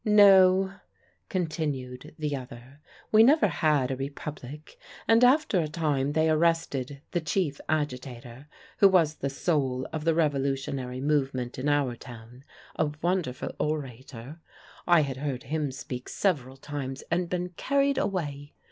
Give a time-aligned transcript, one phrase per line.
[0.03, 0.73] "No,"
[1.29, 2.79] continued the other;
[3.11, 8.47] "we never had a Republic, and after a time they arrested the chief agitator,
[8.79, 12.43] who was the soul of the revolutionary movement in our town,
[12.75, 14.41] a wonderful orator.
[14.87, 18.55] I had heard him speak several times and been carried away.